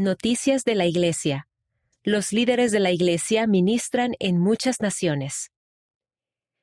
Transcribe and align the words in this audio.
Noticias 0.00 0.62
de 0.62 0.76
la 0.76 0.86
Iglesia. 0.86 1.48
Los 2.04 2.32
líderes 2.32 2.70
de 2.70 2.78
la 2.78 2.92
Iglesia 2.92 3.48
ministran 3.48 4.14
en 4.20 4.38
muchas 4.38 4.80
naciones. 4.80 5.50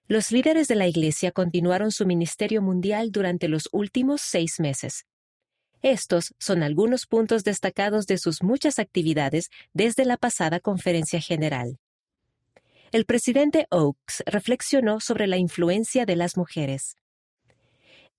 Los 0.07 0.31
líderes 0.31 0.69
de 0.69 0.75
la 0.75 0.87
Iglesia 0.87 1.33
continuaron 1.33 1.91
su 1.91 2.05
ministerio 2.05 2.61
mundial 2.61 3.11
durante 3.11 3.49
los 3.49 3.67
últimos 3.73 4.21
seis 4.21 4.61
meses. 4.61 5.05
Estos 5.81 6.33
son 6.39 6.63
algunos 6.63 7.07
puntos 7.07 7.43
destacados 7.43 8.07
de 8.07 8.19
sus 8.19 8.41
muchas 8.41 8.79
actividades 8.79 9.49
desde 9.73 10.05
la 10.05 10.15
pasada 10.15 10.61
conferencia 10.61 11.19
general. 11.19 11.77
El 12.93 13.03
presidente 13.03 13.67
Oaks 13.69 14.23
reflexionó 14.27 15.01
sobre 15.01 15.27
la 15.27 15.35
influencia 15.35 16.05
de 16.05 16.15
las 16.15 16.37
mujeres. 16.37 16.95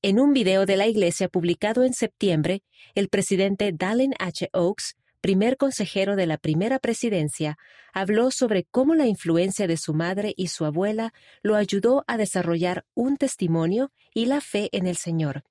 En 0.02 0.20
un 0.20 0.34
video 0.34 0.66
de 0.66 0.76
la 0.76 0.86
Iglesia 0.86 1.30
publicado 1.30 1.84
en 1.84 1.94
septiembre, 1.94 2.62
el 2.94 3.08
presidente 3.08 3.72
Dallin 3.72 4.12
H. 4.18 4.50
Oaks 4.52 4.94
primer 5.26 5.56
consejero 5.56 6.14
de 6.14 6.24
la 6.24 6.38
primera 6.38 6.78
presidencia, 6.78 7.58
habló 7.92 8.30
sobre 8.30 8.62
cómo 8.62 8.94
la 8.94 9.06
influencia 9.06 9.66
de 9.66 9.76
su 9.76 9.92
madre 9.92 10.32
y 10.36 10.46
su 10.46 10.64
abuela 10.64 11.12
lo 11.42 11.56
ayudó 11.56 12.04
a 12.06 12.16
desarrollar 12.16 12.84
un 12.94 13.16
testimonio 13.16 13.90
y 14.14 14.26
la 14.26 14.40
fe 14.40 14.68
en 14.70 14.86
el 14.86 14.96
Señor. 14.96 15.42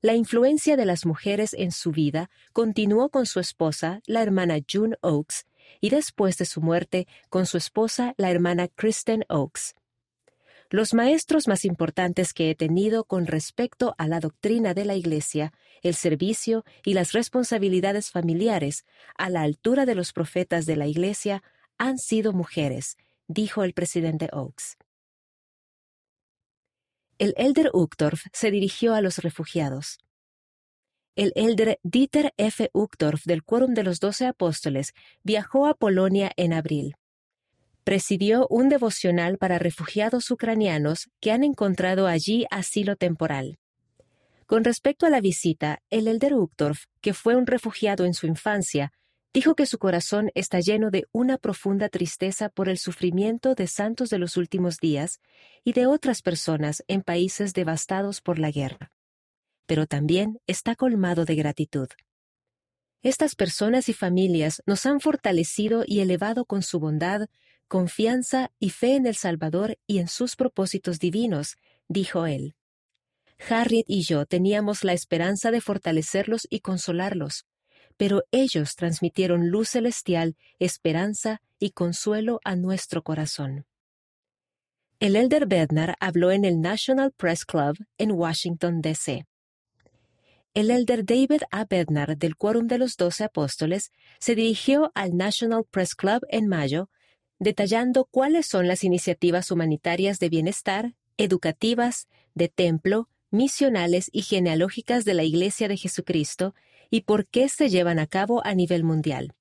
La 0.00 0.14
influencia 0.14 0.76
de 0.76 0.86
las 0.86 1.06
mujeres 1.06 1.54
en 1.54 1.72
su 1.72 1.90
vida 1.90 2.30
continuó 2.52 3.08
con 3.08 3.26
su 3.26 3.40
esposa, 3.40 4.00
la 4.06 4.22
hermana 4.22 4.58
June 4.72 4.94
Oaks, 5.00 5.44
y 5.80 5.90
después 5.90 6.38
de 6.38 6.44
su 6.44 6.60
muerte 6.60 7.08
con 7.30 7.46
su 7.46 7.56
esposa, 7.56 8.14
la 8.16 8.30
hermana 8.30 8.68
Kristen 8.68 9.24
Oaks. 9.28 9.74
Los 10.70 10.94
maestros 10.94 11.46
más 11.46 11.64
importantes 11.64 12.32
que 12.32 12.50
he 12.50 12.54
tenido 12.54 13.04
con 13.04 13.26
respecto 13.26 13.94
a 13.98 14.08
la 14.08 14.20
doctrina 14.20 14.74
de 14.74 14.84
la 14.84 14.94
Iglesia, 14.94 15.52
el 15.82 15.94
servicio 15.94 16.64
y 16.84 16.94
las 16.94 17.12
responsabilidades 17.12 18.10
familiares 18.10 18.86
a 19.16 19.28
la 19.28 19.42
altura 19.42 19.84
de 19.84 19.94
los 19.94 20.12
profetas 20.12 20.66
de 20.66 20.76
la 20.76 20.86
Iglesia 20.86 21.42
han 21.76 21.98
sido 21.98 22.32
mujeres, 22.32 22.96
dijo 23.28 23.62
el 23.62 23.74
presidente 23.74 24.28
Oaks. 24.32 24.76
El 27.18 27.34
elder 27.36 27.70
Uchtdorf 27.72 28.24
se 28.32 28.50
dirigió 28.50 28.94
a 28.94 29.00
los 29.00 29.18
refugiados. 29.18 29.98
El 31.14 31.32
elder 31.36 31.78
Dieter 31.84 32.34
F. 32.38 32.70
Uchtdorf 32.72 33.24
del 33.24 33.44
Quórum 33.44 33.74
de 33.74 33.84
los 33.84 34.00
Doce 34.00 34.26
Apóstoles 34.26 34.94
viajó 35.22 35.66
a 35.66 35.74
Polonia 35.74 36.32
en 36.36 36.52
abril 36.52 36.96
presidió 37.84 38.46
un 38.48 38.68
devocional 38.68 39.38
para 39.38 39.58
refugiados 39.58 40.30
ucranianos 40.30 41.10
que 41.20 41.30
han 41.30 41.44
encontrado 41.44 42.06
allí 42.06 42.46
asilo 42.50 42.96
temporal. 42.96 43.58
Con 44.46 44.64
respecto 44.64 45.06
a 45.06 45.10
la 45.10 45.20
visita, 45.20 45.80
el 45.90 46.08
elder 46.08 46.34
Uchtdorf, 46.34 46.84
que 47.00 47.14
fue 47.14 47.36
un 47.36 47.46
refugiado 47.46 48.04
en 48.04 48.14
su 48.14 48.26
infancia, 48.26 48.92
dijo 49.32 49.54
que 49.54 49.66
su 49.66 49.78
corazón 49.78 50.30
está 50.34 50.60
lleno 50.60 50.90
de 50.90 51.06
una 51.12 51.38
profunda 51.38 51.88
tristeza 51.88 52.48
por 52.48 52.68
el 52.68 52.78
sufrimiento 52.78 53.54
de 53.54 53.66
santos 53.66 54.08
de 54.08 54.18
los 54.18 54.36
últimos 54.36 54.78
días 54.78 55.20
y 55.64 55.72
de 55.72 55.86
otras 55.86 56.22
personas 56.22 56.84
en 56.88 57.02
países 57.02 57.52
devastados 57.52 58.20
por 58.20 58.38
la 58.38 58.50
guerra. 58.50 58.92
Pero 59.66 59.86
también 59.86 60.38
está 60.46 60.76
colmado 60.76 61.24
de 61.24 61.34
gratitud. 61.34 61.88
Estas 63.02 63.34
personas 63.34 63.88
y 63.88 63.92
familias 63.92 64.62
nos 64.66 64.86
han 64.86 65.00
fortalecido 65.00 65.84
y 65.86 66.00
elevado 66.00 66.44
con 66.44 66.62
su 66.62 66.78
bondad, 66.80 67.28
confianza 67.68 68.50
y 68.58 68.70
fe 68.70 68.96
en 68.96 69.06
el 69.06 69.16
Salvador 69.16 69.78
y 69.86 69.98
en 69.98 70.08
sus 70.08 70.36
propósitos 70.36 70.98
divinos, 70.98 71.56
dijo 71.88 72.26
él. 72.26 72.54
Harriet 73.48 73.86
y 73.88 74.02
yo 74.02 74.26
teníamos 74.26 74.84
la 74.84 74.92
esperanza 74.92 75.50
de 75.50 75.60
fortalecerlos 75.60 76.46
y 76.50 76.60
consolarlos, 76.60 77.46
pero 77.96 78.24
ellos 78.30 78.74
transmitieron 78.76 79.48
luz 79.48 79.70
celestial, 79.70 80.36
esperanza 80.58 81.40
y 81.58 81.70
consuelo 81.70 82.40
a 82.44 82.56
nuestro 82.56 83.02
corazón. 83.02 83.66
El 85.00 85.16
elder 85.16 85.46
Bednar 85.46 85.96
habló 86.00 86.30
en 86.30 86.44
el 86.44 86.60
National 86.60 87.12
Press 87.12 87.44
Club 87.44 87.76
en 87.98 88.12
Washington, 88.12 88.80
D.C. 88.80 89.26
El 90.54 90.70
elder 90.70 91.04
David 91.04 91.42
A. 91.50 91.64
Bednar 91.64 92.16
del 92.16 92.36
Quórum 92.36 92.68
de 92.68 92.78
los 92.78 92.96
Doce 92.96 93.24
Apóstoles 93.24 93.90
se 94.20 94.34
dirigió 94.36 94.92
al 94.94 95.16
National 95.16 95.64
Press 95.68 95.94
Club 95.96 96.24
en 96.28 96.46
mayo 96.46 96.88
detallando 97.44 98.06
cuáles 98.06 98.46
son 98.46 98.66
las 98.66 98.84
iniciativas 98.84 99.50
humanitarias 99.50 100.18
de 100.18 100.30
bienestar, 100.30 100.94
educativas, 101.18 102.08
de 102.34 102.48
templo, 102.48 103.10
misionales 103.30 104.08
y 104.12 104.22
genealógicas 104.22 105.04
de 105.04 105.12
la 105.12 105.24
Iglesia 105.24 105.68
de 105.68 105.76
Jesucristo 105.76 106.54
y 106.88 107.02
por 107.02 107.26
qué 107.26 107.50
se 107.50 107.68
llevan 107.68 107.98
a 107.98 108.06
cabo 108.06 108.44
a 108.46 108.54
nivel 108.54 108.82
mundial. 108.82 109.34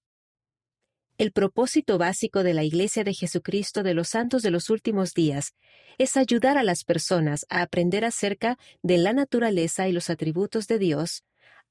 El 1.18 1.32
propósito 1.32 1.98
básico 1.98 2.44
de 2.44 2.54
la 2.54 2.66
Iglesia 2.66 3.06
de 3.06 3.14
Jesucristo 3.14 3.84
de 3.84 3.94
los 3.94 4.10
Santos 4.10 4.42
de 4.42 4.52
los 4.52 4.70
Últimos 4.70 5.14
Días 5.14 5.54
es 5.98 6.18
ayudar 6.18 6.58
a 6.58 6.64
las 6.64 6.84
personas 6.84 7.46
a 7.48 7.62
aprender 7.62 8.04
acerca 8.04 8.58
de 8.82 8.98
la 8.98 9.14
naturaleza 9.14 9.88
y 9.88 9.94
los 9.94 10.10
atributos 10.10 10.68
de 10.68 10.78
Dios, 10.78 11.24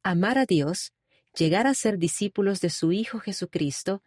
amar 0.03 0.39
a 0.39 0.47
Dios, 0.47 0.95
llegar 1.37 1.67
a 1.67 1.75
ser 1.75 1.99
discípulos 1.99 2.63
de 2.63 2.71
su 2.71 2.93
Hijo 2.93 3.19
Jesucristo 3.19 4.03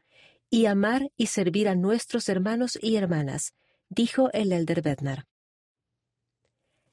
y 0.56 0.68
amar 0.68 1.12
y 1.18 1.26
servir 1.26 1.68
a 1.68 1.76
nuestros 1.76 2.30
hermanos 2.30 2.80
y 2.82 2.96
hermanas, 2.96 3.54
dijo 3.90 4.32
el 4.32 4.54
elder 4.54 4.82
Bednar. 4.82 5.26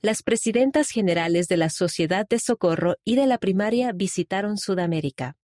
Las 0.01 0.25
presidentas 0.25 0.89
generales 0.89 1.47
de 1.47 1.59
la 1.59 1.71
Sociedad 1.71 2.27
de 2.29 2.41
Socorro 2.41 2.97
y 3.05 3.15
de 3.15 3.29
la 3.29 3.39
primaria 3.39 3.93
visitaron 3.93 4.59
Sudamérica. 4.59 5.37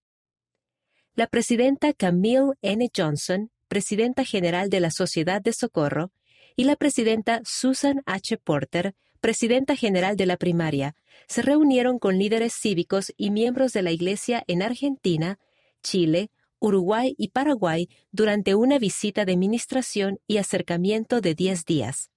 La 1.14 1.28
presidenta 1.28 1.92
Camille 1.92 2.54
N. 2.60 2.90
Johnson, 2.92 3.52
presidenta 3.68 4.24
general 4.24 4.68
de 4.68 4.80
la 4.80 4.90
Sociedad 4.90 5.40
de 5.40 5.52
Socorro, 5.52 6.10
y 6.56 6.64
la 6.64 6.74
presidenta 6.74 7.40
Susan 7.44 8.02
H. 8.04 8.36
Porter, 8.38 8.96
presidenta 9.20 9.76
general 9.76 10.16
de 10.16 10.26
la 10.26 10.38
primaria, 10.38 10.96
se 11.28 11.42
reunieron 11.42 12.00
con 12.00 12.18
líderes 12.18 12.52
cívicos 12.52 13.12
y 13.16 13.30
miembros 13.30 13.72
de 13.72 13.82
la 13.82 13.92
Iglesia 13.92 14.42
en 14.48 14.62
Argentina, 14.62 15.38
Chile, 15.84 16.32
Uruguay 16.60 17.14
y 17.16 17.28
Paraguay 17.28 17.88
durante 18.10 18.54
una 18.54 18.78
visita 18.78 19.24
de 19.24 19.36
ministración 19.36 20.18
y 20.26 20.38
acercamiento 20.38 21.20
de 21.20 21.34
10 21.34 21.64
días. 21.64 22.10